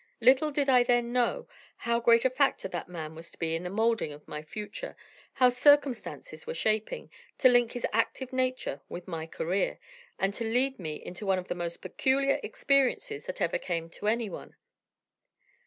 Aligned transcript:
Little 0.19 0.49
did 0.49 0.67
I 0.67 0.81
then 0.81 1.13
know 1.13 1.47
how 1.75 1.99
great 1.99 2.25
a 2.25 2.31
factor 2.31 2.67
that 2.69 2.89
man 2.89 3.13
was 3.13 3.29
to 3.31 3.37
be 3.37 3.53
in 3.55 3.61
the 3.61 3.69
moulding 3.69 4.11
of 4.11 4.27
my 4.27 4.41
future 4.41 4.95
how 5.33 5.49
circumstances 5.49 6.47
were 6.47 6.55
shaping, 6.55 7.11
to 7.37 7.47
link 7.47 7.73
his 7.73 7.85
active 7.93 8.33
nature 8.33 8.81
with 8.89 9.07
my 9.07 9.27
career, 9.27 9.77
and 10.17 10.33
to 10.33 10.43
lead 10.43 10.79
me 10.79 10.95
into 10.95 11.27
one 11.27 11.37
of 11.37 11.49
the 11.49 11.53
most 11.53 11.81
peculiar 11.83 12.39
experiences 12.41 13.27
that 13.27 13.41
ever 13.41 13.59
came 13.59 13.91
to 13.91 14.07
any 14.07 14.27
one. 14.27 14.55